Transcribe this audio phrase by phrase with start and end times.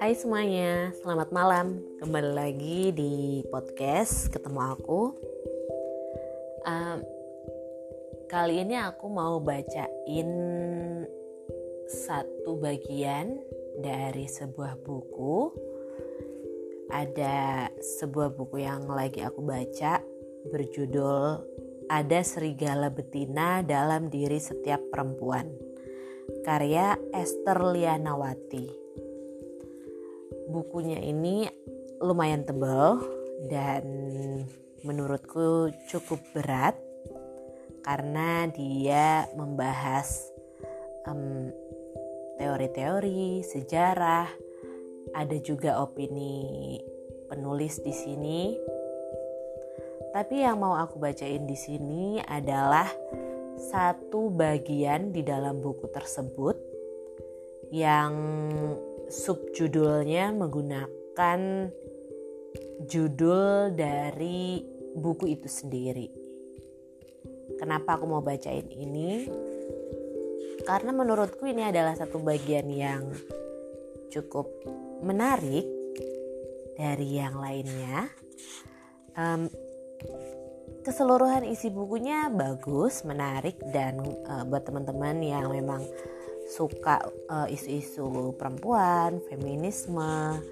[0.00, 1.76] Hai semuanya, selamat malam.
[2.00, 5.12] Kembali lagi di podcast ketemu aku.
[6.64, 7.04] Um,
[8.24, 10.30] kali ini aku mau bacain
[11.84, 13.44] satu bagian
[13.76, 15.52] dari sebuah buku.
[16.88, 17.68] Ada
[18.00, 20.00] sebuah buku yang lagi aku baca
[20.48, 21.44] berjudul
[21.92, 25.52] Ada Serigala Betina dalam Diri Setiap Perempuan.
[26.40, 28.79] Karya Esther Lianawati
[30.50, 31.46] bukunya ini
[32.02, 32.98] lumayan tebal
[33.46, 33.84] dan
[34.82, 36.74] menurutku cukup berat
[37.86, 40.28] karena dia membahas
[41.06, 41.56] teori
[42.40, 44.28] teori-teori sejarah
[45.12, 46.76] ada juga opini
[47.28, 48.40] penulis di sini.
[50.10, 52.88] Tapi yang mau aku bacain di sini adalah
[53.60, 56.56] satu bagian di dalam buku tersebut
[57.70, 58.12] yang
[59.10, 61.40] subjudulnya menggunakan
[62.86, 64.62] judul dari
[64.94, 66.06] buku itu sendiri.
[67.58, 69.26] Kenapa aku mau bacain ini?
[70.62, 73.10] Karena menurutku ini adalah satu bagian yang
[74.14, 74.46] cukup
[75.02, 75.66] menarik
[76.78, 78.06] dari yang lainnya.
[79.18, 79.50] Um,
[80.86, 85.84] keseluruhan isi bukunya bagus, menarik dan uh, buat teman-teman yang memang
[86.50, 86.98] suka
[87.30, 90.42] uh, isu-isu perempuan, feminisme,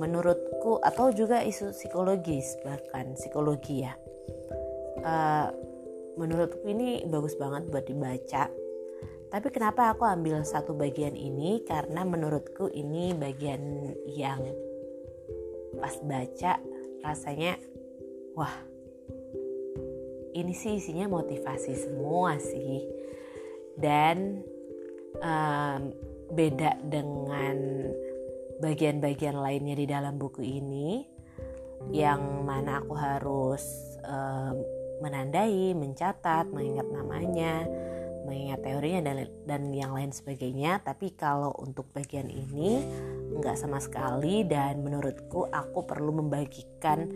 [0.00, 3.92] menurutku atau juga isu psikologis bahkan psikologi ya.
[5.04, 5.52] Uh,
[6.16, 8.48] menurutku ini bagus banget buat dibaca.
[9.26, 11.60] Tapi kenapa aku ambil satu bagian ini?
[11.68, 14.40] Karena menurutku ini bagian yang
[15.76, 16.56] pas baca
[17.04, 17.60] rasanya
[18.32, 18.54] wah
[20.32, 22.80] ini sih isinya motivasi semua sih
[23.76, 24.40] dan
[25.20, 25.82] um,
[26.32, 27.56] beda dengan
[28.60, 31.04] bagian-bagian lainnya di dalam buku ini
[31.92, 33.62] yang mana aku harus
[34.02, 34.56] um,
[35.04, 37.68] menandai, mencatat, mengingat namanya,
[38.24, 40.80] mengingat teorinya dan dan yang lain sebagainya.
[40.82, 42.82] Tapi kalau untuk bagian ini
[43.36, 47.06] nggak sama sekali dan menurutku aku perlu membagikan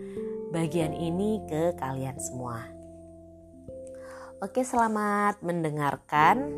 [0.53, 2.69] bagian ini ke kalian semua.
[4.41, 6.49] Oke, selamat mendengarkan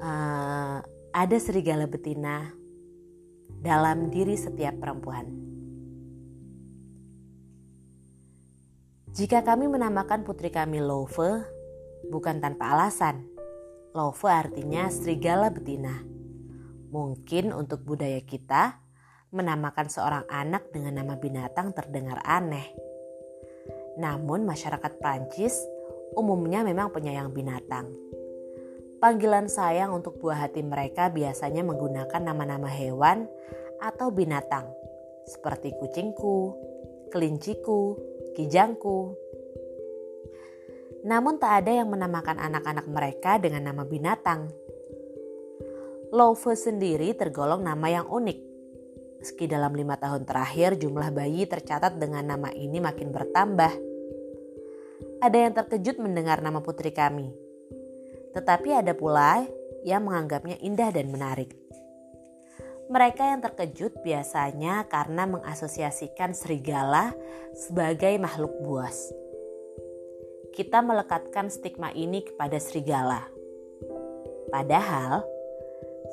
[0.00, 0.80] uh,
[1.12, 2.48] ada serigala betina
[3.60, 5.28] dalam diri setiap perempuan.
[9.10, 11.44] Jika kami menamakan putri kami Love,
[12.08, 13.26] bukan tanpa alasan.
[13.92, 16.00] Love artinya serigala betina.
[16.90, 18.78] Mungkin untuk budaya kita,
[19.30, 22.70] menamakan seorang anak dengan nama binatang terdengar aneh.
[23.98, 25.58] Namun masyarakat Prancis
[26.14, 27.90] umumnya memang penyayang binatang
[29.00, 33.24] Panggilan sayang untuk buah hati mereka biasanya menggunakan nama-nama hewan
[33.80, 34.68] atau binatang
[35.24, 36.52] seperti kucingku,
[37.08, 37.96] kelinciku,
[38.36, 39.16] kijangku.
[41.08, 44.52] Namun tak ada yang menamakan anak-anak mereka dengan nama binatang.
[46.12, 48.38] Love sendiri tergolong nama yang unik.
[49.24, 53.72] Meski dalam lima tahun terakhir jumlah bayi tercatat dengan nama ini makin bertambah.
[55.24, 57.32] Ada yang terkejut mendengar nama putri kami,
[58.34, 59.44] tetapi ada pula
[59.82, 61.50] yang menganggapnya indah dan menarik.
[62.90, 67.14] Mereka yang terkejut biasanya karena mengasosiasikan serigala
[67.54, 69.14] sebagai makhluk buas.
[70.50, 73.30] Kita melekatkan stigma ini kepada serigala.
[74.50, 75.22] Padahal,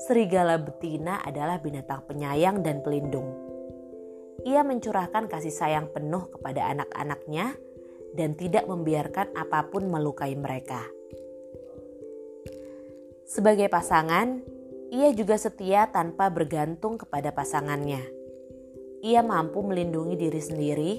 [0.05, 3.33] serigala betina adalah binatang penyayang dan pelindung.
[4.45, 7.57] Ia mencurahkan kasih sayang penuh kepada anak-anaknya
[8.13, 10.85] dan tidak membiarkan apa pun melukai mereka.
[13.27, 14.39] Sebagai pasangan,
[14.87, 17.99] ia juga setia tanpa bergantung kepada pasangannya.
[19.03, 20.91] Ia mampu melindungi diri sendiri,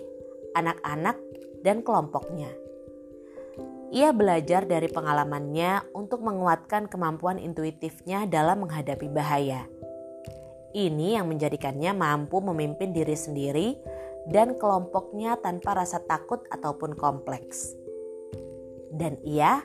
[0.53, 1.17] anak-anak,
[1.65, 2.53] dan kelompoknya.
[3.89, 9.65] Ia belajar dari pengalamannya untuk menguatkan kemampuan intuitifnya dalam menghadapi bahaya.
[10.77, 13.81] Ini yang menjadikannya mampu memimpin diri sendiri
[14.29, 17.73] dan kelompoknya tanpa rasa takut ataupun kompleks.
[18.93, 19.65] Dan ia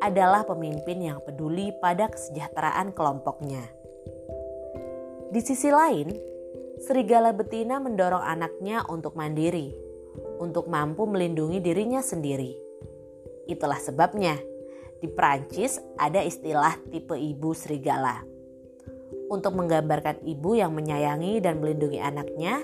[0.00, 3.62] adalah pemimpin yang peduli pada kesejahteraan kelompoknya.
[5.30, 6.10] Di sisi lain,
[6.82, 9.70] serigala betina mendorong anaknya untuk mandiri,
[10.40, 12.56] untuk mampu melindungi dirinya sendiri.
[13.46, 14.34] Itulah sebabnya
[15.00, 18.24] di Prancis ada istilah tipe ibu serigala.
[19.30, 22.60] Untuk menggambarkan ibu yang menyayangi dan melindungi anaknya,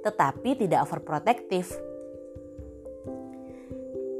[0.00, 1.68] tetapi tidak overprotective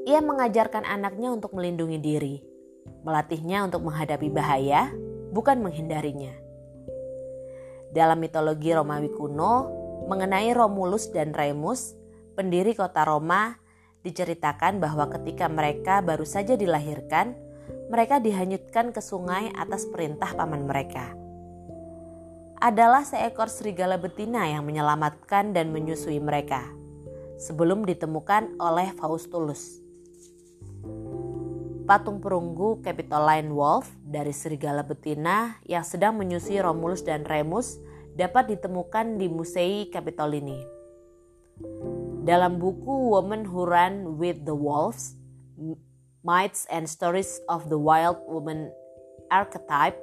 [0.09, 2.41] ia mengajarkan anaknya untuk melindungi diri,
[3.05, 4.89] melatihnya untuk menghadapi bahaya,
[5.37, 6.33] bukan menghindarinya.
[7.93, 9.69] Dalam mitologi Romawi kuno,
[10.09, 11.93] mengenai Romulus dan Remus,
[12.33, 13.61] pendiri kota Roma,
[14.01, 17.37] diceritakan bahwa ketika mereka baru saja dilahirkan,
[17.93, 21.13] mereka dihanyutkan ke sungai atas perintah paman mereka.
[22.65, 26.65] Adalah seekor serigala betina yang menyelamatkan dan menyusui mereka
[27.37, 29.88] sebelum ditemukan oleh Faustulus.
[31.89, 37.81] Patung perunggu Capitoline Wolf dari serigala betina yang sedang menyusui Romulus dan Remus
[38.13, 40.61] dapat ditemukan di Musei Capitolini.
[42.29, 45.17] Dalam buku Woman Who Ran with the Wolves,
[46.21, 48.69] Myths and Stories of the Wild Woman
[49.33, 49.97] Archetype,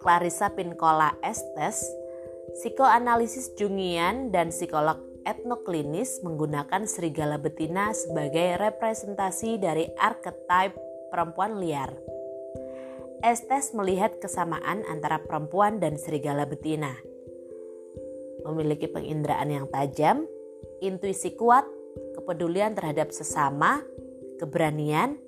[0.00, 1.92] Clarissa Pinkola Estes,
[2.56, 4.96] psikoanalisis Jungian dan psikolog
[5.28, 11.92] etnoklinis menggunakan serigala betina sebagai representasi dari archetype perempuan liar.
[13.20, 16.96] Estes melihat kesamaan antara perempuan dan serigala betina.
[18.48, 20.24] Memiliki penginderaan yang tajam,
[20.80, 21.62] intuisi kuat,
[22.18, 23.84] kepedulian terhadap sesama,
[24.42, 25.20] keberanian,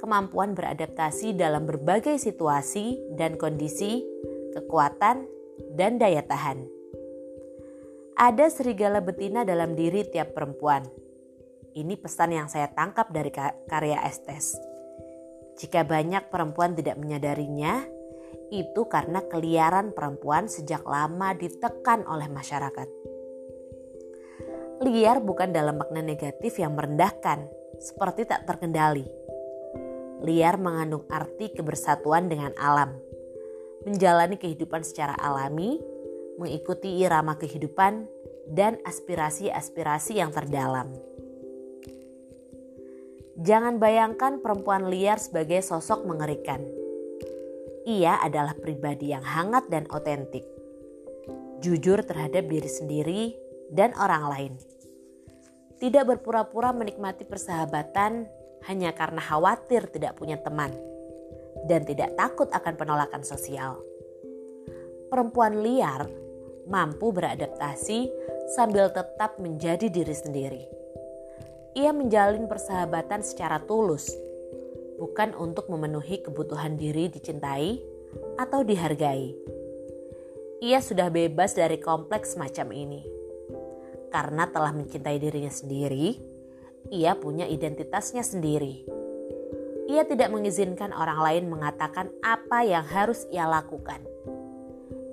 [0.00, 4.00] kemampuan beradaptasi dalam berbagai situasi dan kondisi,
[4.56, 5.28] kekuatan,
[5.76, 6.64] dan daya tahan.
[8.14, 10.86] Ada serigala betina dalam diri tiap perempuan.
[11.74, 13.34] Ini pesan yang saya tangkap dari
[13.68, 14.73] karya Estes.
[15.54, 17.86] Jika banyak perempuan tidak menyadarinya,
[18.50, 22.88] itu karena keliaran perempuan sejak lama ditekan oleh masyarakat.
[24.82, 27.46] Liar bukan dalam makna negatif yang merendahkan,
[27.78, 29.06] seperti tak terkendali.
[30.26, 32.98] Liar mengandung arti kebersatuan dengan alam,
[33.86, 35.78] menjalani kehidupan secara alami,
[36.40, 38.10] mengikuti irama kehidupan
[38.50, 41.13] dan aspirasi-aspirasi yang terdalam.
[43.34, 46.62] Jangan bayangkan perempuan liar sebagai sosok mengerikan.
[47.82, 50.46] Ia adalah pribadi yang hangat dan otentik,
[51.58, 53.22] jujur terhadap diri sendiri
[53.74, 54.52] dan orang lain.
[55.82, 58.24] Tidak berpura-pura menikmati persahabatan
[58.70, 60.70] hanya karena khawatir tidak punya teman
[61.66, 63.82] dan tidak takut akan penolakan sosial.
[65.10, 66.06] Perempuan liar
[66.70, 68.08] mampu beradaptasi
[68.54, 70.83] sambil tetap menjadi diri sendiri.
[71.74, 74.10] Ia menjalin persahabatan secara tulus,
[74.98, 77.82] bukan untuk memenuhi kebutuhan diri dicintai
[78.38, 79.34] atau dihargai.
[80.62, 83.02] Ia sudah bebas dari kompleks semacam ini.
[84.14, 86.14] Karena telah mencintai dirinya sendiri,
[86.94, 88.86] ia punya identitasnya sendiri.
[89.90, 94.00] Ia tidak mengizinkan orang lain mengatakan apa yang harus ia lakukan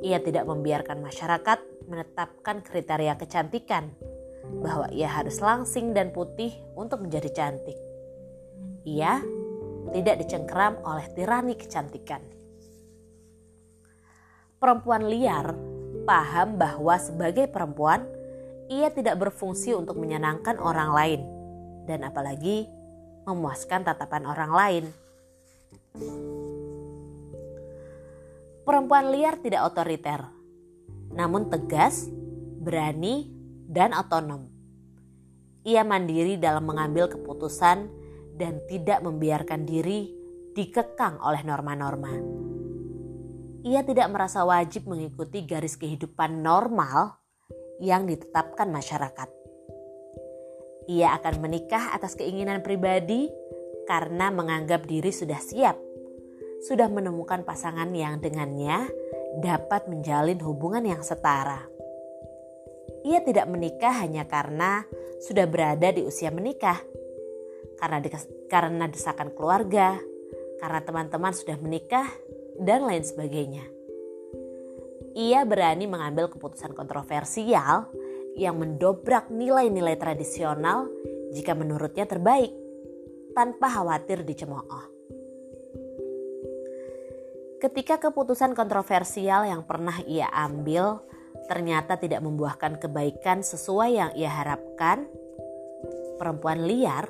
[0.02, 3.94] ia tidak membiarkan masyarakat menetapkan kriteria kecantikan
[4.60, 7.80] bahwa ia harus langsing dan putih untuk menjadi cantik.
[8.84, 9.24] Ia
[9.96, 12.20] tidak dicengkeram oleh tirani kecantikan.
[14.60, 15.56] Perempuan liar
[16.04, 18.06] paham bahwa sebagai perempuan
[18.72, 21.22] ia tidak berfungsi untuk menyenangkan orang lain
[21.90, 22.70] dan apalagi
[23.26, 24.86] memuaskan tatapan orang lain.
[28.62, 30.22] Perempuan liar tidak otoriter,
[31.12, 32.08] namun tegas,
[32.62, 33.41] berani,
[33.72, 34.52] dan otonom.
[35.64, 37.88] Ia mandiri dalam mengambil keputusan
[38.36, 40.12] dan tidak membiarkan diri
[40.52, 42.12] dikekang oleh norma-norma.
[43.64, 47.16] Ia tidak merasa wajib mengikuti garis kehidupan normal
[47.80, 49.30] yang ditetapkan masyarakat.
[50.92, 53.32] Ia akan menikah atas keinginan pribadi
[53.88, 55.78] karena menganggap diri sudah siap
[56.62, 58.86] sudah menemukan pasangan yang dengannya
[59.42, 61.71] dapat menjalin hubungan yang setara.
[63.02, 64.86] Ia tidak menikah hanya karena
[65.22, 66.78] sudah berada di usia menikah,
[67.82, 67.98] karena
[68.50, 69.98] karena desakan keluarga,
[70.62, 72.06] karena teman-teman sudah menikah,
[72.62, 73.66] dan lain sebagainya.
[75.18, 77.90] Ia berani mengambil keputusan kontroversial
[78.38, 80.88] yang mendobrak nilai-nilai tradisional
[81.36, 82.54] jika menurutnya terbaik,
[83.36, 84.92] tanpa khawatir dicemooh.
[87.62, 90.98] Ketika keputusan kontroversial yang pernah ia ambil
[91.46, 95.08] ternyata tidak membuahkan kebaikan sesuai yang ia harapkan,
[96.22, 97.10] perempuan liar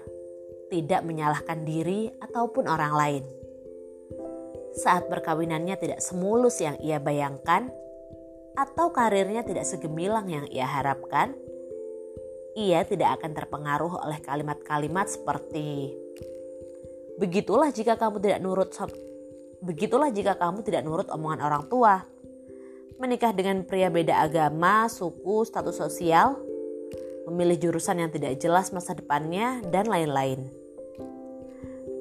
[0.71, 3.23] tidak menyalahkan diri ataupun orang lain.
[4.71, 7.67] Saat perkawinannya tidak semulus yang ia bayangkan,
[8.55, 11.35] atau karirnya tidak segemilang yang ia harapkan,
[12.55, 15.95] ia tidak akan terpengaruh oleh kalimat-kalimat seperti
[17.15, 18.71] "Begitulah jika kamu tidak nurut
[19.61, 22.01] Begitulah jika kamu tidak nurut omongan orang tua.
[23.01, 26.37] Menikah dengan pria beda agama, suku, status sosial,
[27.25, 30.45] memilih jurusan yang tidak jelas masa depannya, dan lain-lain.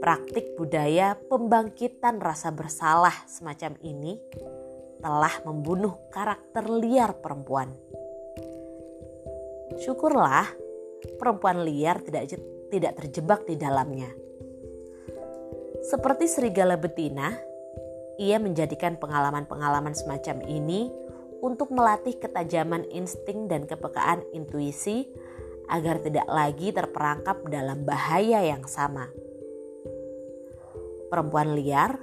[0.04, 4.20] Praktik budaya pembangkitan rasa bersalah semacam ini
[5.00, 7.72] telah membunuh karakter liar perempuan.
[9.80, 10.52] Syukurlah
[11.16, 12.36] perempuan liar tidak
[12.68, 14.12] tidak terjebak di dalamnya.
[15.80, 17.32] Seperti serigala betina,
[18.16, 20.90] ia menjadikan pengalaman-pengalaman semacam ini
[21.40, 25.08] untuk melatih ketajaman insting dan kepekaan intuisi
[25.70, 29.08] agar tidak lagi terperangkap dalam bahaya yang sama.
[31.08, 31.98] Perempuan liar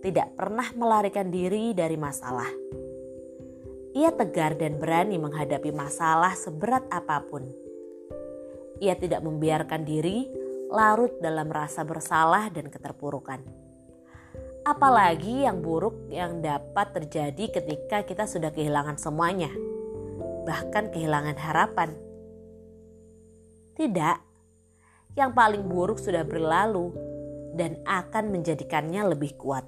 [0.00, 2.48] tidak pernah melarikan diri dari masalah.
[3.90, 7.44] Ia tegar dan berani menghadapi masalah seberat apa pun.
[8.80, 10.24] Ia tidak membiarkan diri
[10.70, 13.59] larut dalam rasa bersalah dan keterpurukan
[14.64, 19.48] apalagi yang buruk yang dapat terjadi ketika kita sudah kehilangan semuanya,
[20.44, 21.90] bahkan kehilangan harapan.
[23.76, 24.16] Tidak,
[25.16, 26.92] yang paling buruk sudah berlalu
[27.56, 29.64] dan akan menjadikannya lebih kuat.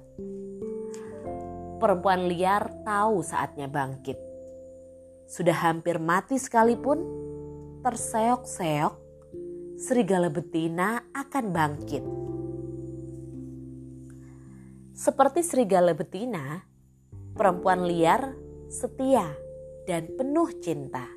[1.81, 4.15] Perempuan liar tahu saatnya bangkit.
[5.27, 7.03] Sudah hampir mati sekalipun,
[7.83, 8.93] terseok-seok,
[9.81, 12.23] serigala betina akan bangkit
[14.93, 16.61] seperti serigala betina,
[17.33, 18.37] perempuan liar
[18.69, 19.25] setia
[19.89, 21.09] dan penuh cinta.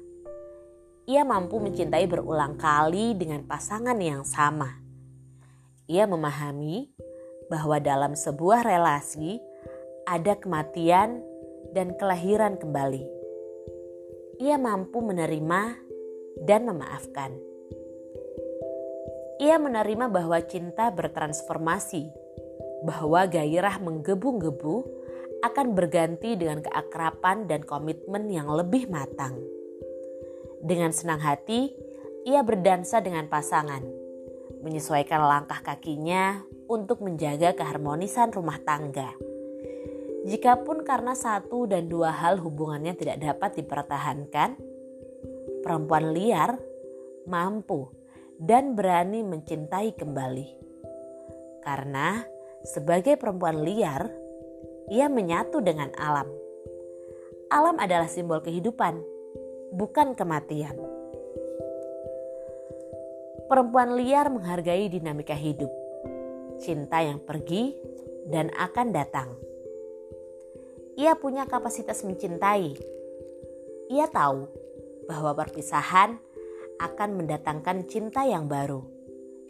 [1.06, 4.80] Ia mampu mencintai berulang kali dengan pasangan yang sama.
[5.87, 6.90] Ia memahami
[7.47, 9.38] bahwa dalam sebuah relasi
[10.09, 11.23] ada kematian
[11.71, 13.06] dan kelahiran kembali.
[14.42, 15.62] Ia mampu menerima
[16.42, 17.38] dan memaafkan.
[19.37, 22.25] Ia menerima bahwa cinta bertransformasi
[22.85, 24.76] bahwa gairah menggebu-gebu
[25.45, 29.37] akan berganti dengan keakraban dan komitmen yang lebih matang.
[30.61, 31.71] Dengan senang hati,
[32.26, 33.85] ia berdansa dengan pasangan,
[34.64, 39.14] menyesuaikan langkah kakinya untuk menjaga keharmonisan rumah tangga.
[40.26, 44.59] Jikapun karena satu dan dua hal hubungannya tidak dapat dipertahankan,
[45.62, 46.59] perempuan liar
[47.30, 47.87] mampu
[48.35, 50.49] dan berani mencintai kembali.
[51.62, 52.26] Karena
[52.66, 54.11] sebagai perempuan liar,
[54.90, 56.26] ia menyatu dengan alam.
[57.46, 58.99] Alam adalah simbol kehidupan,
[59.70, 60.75] bukan kematian.
[63.46, 65.70] Perempuan liar menghargai dinamika hidup,
[66.58, 67.78] cinta yang pergi
[68.26, 69.30] dan akan datang.
[70.99, 72.75] Ia punya kapasitas mencintai.
[73.94, 74.50] Ia tahu
[75.06, 76.18] bahwa perpisahan
[76.82, 78.82] akan mendatangkan cinta yang baru,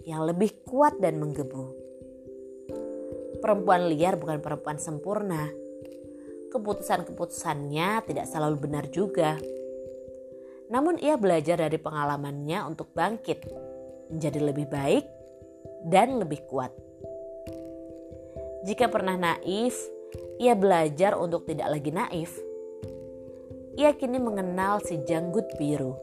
[0.05, 1.86] yang lebih kuat dan menggebu
[3.41, 5.49] perempuan liar bukan perempuan sempurna.
[6.51, 9.37] Keputusan-keputusannya tidak selalu benar juga.
[10.67, 13.47] Namun ia belajar dari pengalamannya untuk bangkit,
[14.11, 15.05] menjadi lebih baik
[15.87, 16.75] dan lebih kuat.
[18.67, 19.79] Jika pernah naif,
[20.43, 22.35] ia belajar untuk tidak lagi naif.
[23.77, 25.95] Ia kini mengenal si janggut biru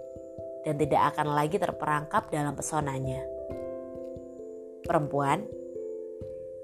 [0.64, 3.20] dan tidak akan lagi terperangkap dalam pesonanya.
[4.88, 5.44] Perempuan,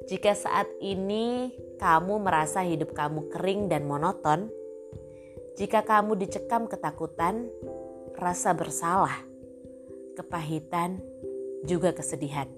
[0.09, 4.49] jika saat ini kamu merasa hidup kamu kering dan monoton,
[5.53, 7.45] jika kamu dicekam ketakutan,
[8.17, 9.21] rasa bersalah,
[10.17, 10.97] kepahitan,
[11.61, 12.49] juga kesedihan.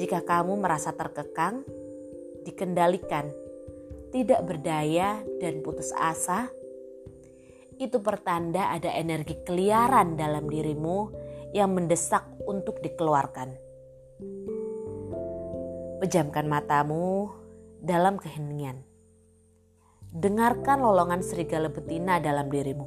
[0.00, 1.68] Jika kamu merasa terkekang,
[2.40, 3.28] dikendalikan,
[4.08, 6.48] tidak berdaya, dan putus asa,
[7.76, 11.12] itu pertanda ada energi keliaran dalam dirimu
[11.52, 13.67] yang mendesak untuk dikeluarkan.
[15.98, 17.26] Pejamkan matamu
[17.82, 18.86] dalam keheningan.
[20.14, 22.86] Dengarkan lolongan serigala betina dalam dirimu.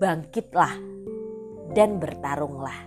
[0.00, 0.80] Bangkitlah
[1.76, 2.78] dan bertarunglah.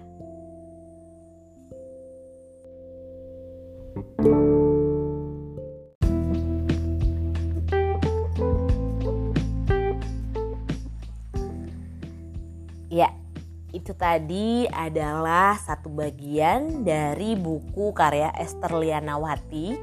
[12.89, 13.13] Ya,
[13.75, 19.75] itu tadi adalah satu bagian dari buku karya Esther Lianawati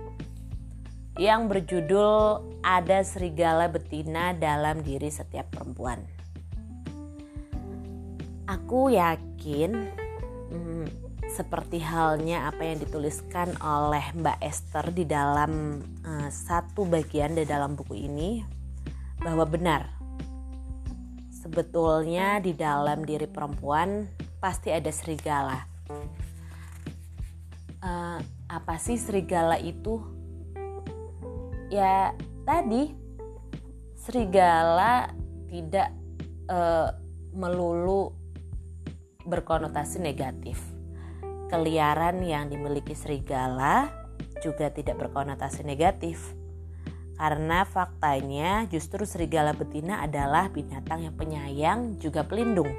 [1.21, 6.01] yang berjudul Ada Serigala Betina dalam Diri Setiap Perempuan.
[8.49, 9.71] Aku yakin
[10.51, 10.87] hmm,
[11.31, 17.77] seperti halnya apa yang dituliskan oleh Mbak Esther di dalam uh, satu bagian di dalam
[17.77, 18.45] buku ini
[19.21, 20.04] bahwa benar
[21.55, 24.11] sebetulnya di dalam diri perempuan
[24.43, 25.63] pasti ada serigala.
[27.79, 28.19] Uh,
[28.51, 30.03] apa sih serigala itu?
[31.71, 32.11] Ya
[32.43, 32.91] tadi
[33.95, 35.15] serigala
[35.47, 35.95] tidak
[36.51, 36.91] uh,
[37.31, 38.11] melulu
[39.23, 40.59] berkonotasi negatif.
[41.47, 43.95] Keliaran yang dimiliki serigala
[44.43, 46.35] juga tidak berkonotasi negatif.
[47.15, 52.71] Karena faktanya justru serigala betina adalah binatang yang penyayang juga pelindung.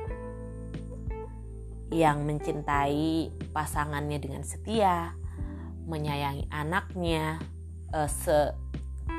[1.88, 5.16] Yang mencintai pasangannya dengan setia,
[5.88, 7.40] menyayangi anaknya,
[7.96, 8.52] eh, se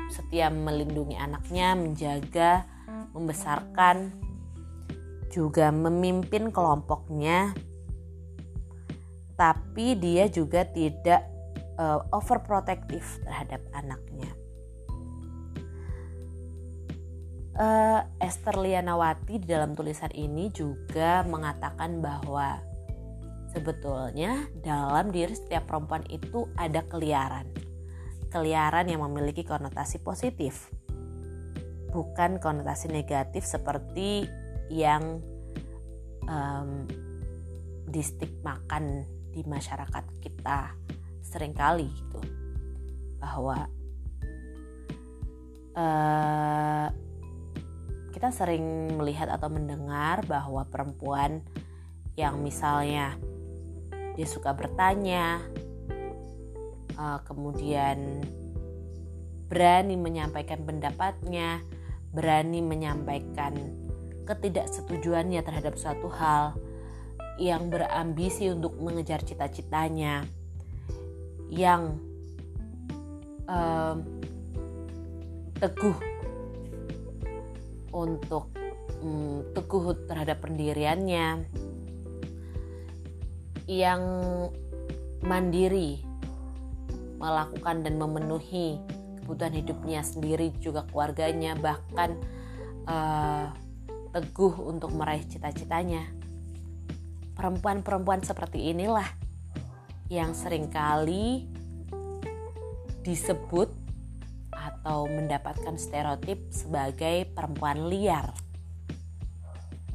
[0.07, 2.63] setia melindungi anaknya, menjaga,
[3.11, 4.13] membesarkan,
[5.31, 7.51] juga memimpin kelompoknya.
[9.37, 11.21] Tapi dia juga tidak
[11.77, 14.33] uh, overprotective terhadap anaknya.
[17.57, 22.61] Uh, Esther Lianawati di dalam tulisan ini juga mengatakan bahwa
[23.49, 27.49] sebetulnya dalam diri setiap perempuan itu ada keliaran.
[28.29, 30.69] Keliaran yang memiliki konotasi positif.
[31.89, 34.29] Bukan konotasi negatif seperti
[34.69, 35.17] yang
[36.29, 36.85] um,
[37.89, 39.01] distigmakan
[39.33, 40.77] di masyarakat kita
[41.25, 42.21] sering kali gitu
[43.17, 43.65] bahwa
[45.73, 46.87] uh,
[48.17, 51.45] kita sering melihat atau mendengar bahwa perempuan
[52.17, 53.13] yang misalnya
[54.17, 55.37] dia suka bertanya,
[56.97, 58.25] uh, kemudian
[59.45, 61.61] berani menyampaikan pendapatnya,
[62.09, 63.53] berani menyampaikan
[64.25, 66.57] ketidaksetujuannya terhadap suatu hal,
[67.37, 70.25] yang berambisi untuk mengejar cita-citanya,
[71.53, 72.01] yang
[73.45, 74.01] um,
[75.61, 76.16] teguh
[77.97, 78.53] untuk
[79.01, 81.49] hmm, teguh terhadap pendiriannya.
[83.65, 84.03] Yang
[85.25, 86.05] mandiri
[87.17, 88.77] melakukan dan memenuhi
[89.19, 92.15] kebutuhan hidupnya sendiri juga keluarganya bahkan
[92.87, 93.51] uh,
[94.15, 96.07] teguh untuk meraih cita-citanya.
[97.35, 99.05] Perempuan-perempuan seperti inilah
[100.07, 101.45] yang sering kali
[103.03, 103.69] disebut
[104.87, 108.31] atau mendapatkan stereotip sebagai perempuan liar.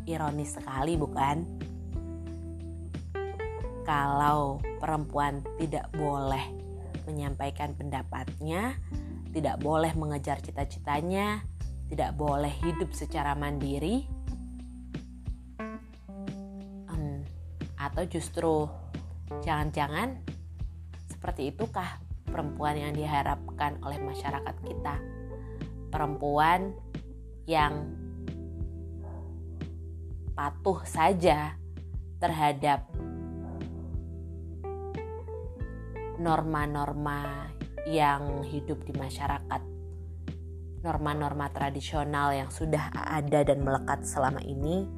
[0.05, 1.49] Ironis sekali, bukan?
[3.89, 6.45] Kalau perempuan tidak boleh
[7.09, 8.77] menyampaikan pendapatnya,
[9.33, 11.41] tidak boleh mengejar cita-citanya,
[11.89, 14.05] tidak boleh hidup secara mandiri,
[16.93, 17.25] hmm,
[17.81, 18.69] atau justru
[19.41, 20.21] jangan-jangan
[21.09, 21.97] seperti itukah
[22.29, 22.93] perempuan yang
[23.53, 24.97] diharapkan oleh masyarakat kita.
[25.93, 26.73] Perempuan
[27.45, 27.93] yang
[30.33, 31.61] patuh saja
[32.17, 32.89] terhadap
[36.17, 37.53] norma-norma
[37.85, 39.61] yang hidup di masyarakat.
[40.83, 44.89] Norma-norma tradisional yang sudah ada dan melekat selama ini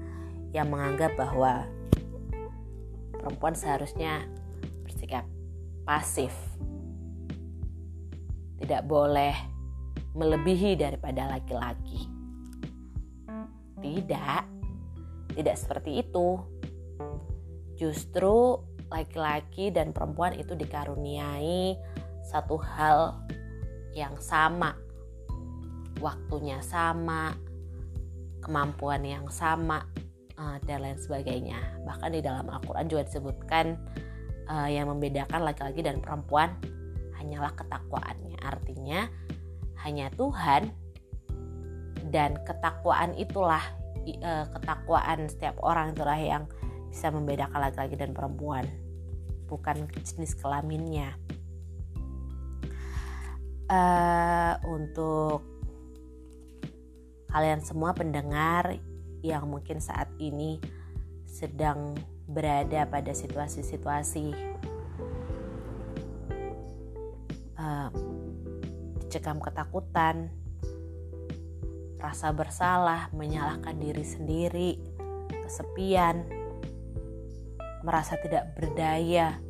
[0.54, 1.66] yang menganggap bahwa
[3.18, 4.24] perempuan seharusnya
[4.86, 5.26] bersikap
[5.84, 6.32] pasif
[8.64, 9.36] tidak boleh
[10.16, 12.08] melebihi daripada laki-laki.
[13.84, 14.42] Tidak,
[15.36, 16.40] tidak seperti itu.
[17.76, 18.56] Justru
[18.88, 21.76] laki-laki dan perempuan itu dikaruniai
[22.24, 23.20] satu hal
[23.92, 24.72] yang sama,
[26.00, 27.36] waktunya sama,
[28.40, 29.84] kemampuan yang sama,
[30.40, 31.60] uh, dan lain sebagainya.
[31.84, 33.76] Bahkan di dalam Al-Quran juga disebutkan
[34.48, 36.56] uh, yang membedakan laki-laki dan perempuan
[37.24, 38.36] hanyalah ketakwaannya.
[38.44, 39.08] Artinya
[39.80, 40.68] hanya Tuhan
[42.12, 43.64] dan ketakwaan itulah
[44.04, 46.44] e, ketakwaan setiap orang itulah yang
[46.92, 48.68] bisa membedakan laki-laki dan perempuan,
[49.48, 51.16] bukan jenis kelaminnya.
[53.64, 55.40] Uh, untuk
[57.32, 58.76] kalian semua pendengar
[59.24, 60.60] yang mungkin saat ini
[61.24, 61.96] sedang
[62.28, 64.36] berada pada situasi-situasi
[67.64, 67.88] uh,
[69.00, 70.28] dicekam ketakutan,
[71.96, 74.70] rasa bersalah, menyalahkan diri sendiri,
[75.48, 76.28] kesepian,
[77.80, 79.40] merasa tidak berdaya,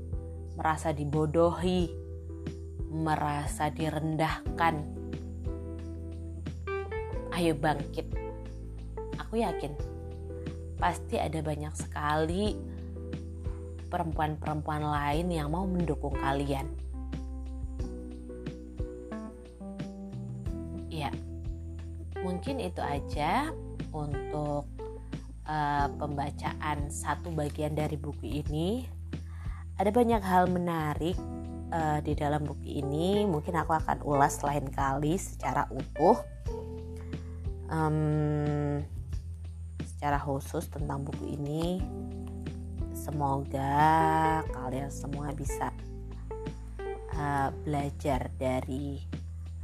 [0.54, 1.90] merasa dibodohi,
[2.94, 4.86] merasa direndahkan.
[7.34, 8.06] Ayo bangkit.
[9.18, 9.74] Aku yakin
[10.78, 12.54] pasti ada banyak sekali
[13.90, 16.83] perempuan-perempuan lain yang mau mendukung kalian
[22.24, 23.52] mungkin itu aja
[23.92, 24.64] untuk
[25.44, 28.88] uh, pembacaan satu bagian dari buku ini.
[29.76, 31.20] Ada banyak hal menarik
[31.68, 33.28] uh, di dalam buku ini.
[33.28, 36.16] Mungkin aku akan ulas lain kali secara utuh,
[37.68, 38.80] um,
[39.84, 41.84] secara khusus tentang buku ini.
[42.96, 45.68] Semoga kalian semua bisa
[47.12, 49.04] uh, belajar dari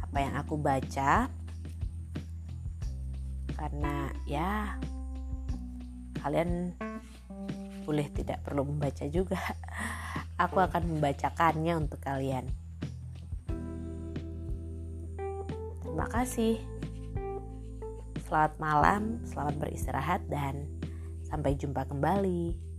[0.05, 1.31] apa yang aku baca
[3.61, 4.81] karena ya
[6.25, 6.73] kalian
[7.85, 9.37] boleh tidak perlu membaca juga.
[10.49, 12.49] Aku akan membacakannya untuk kalian.
[15.85, 16.57] Terima kasih.
[18.25, 20.64] Selamat malam selamat beristirahat dan
[21.29, 22.69] sampai jumpa kembali